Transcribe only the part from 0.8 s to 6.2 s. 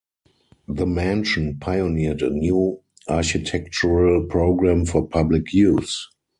mansion pioneered a new architectural program for public use.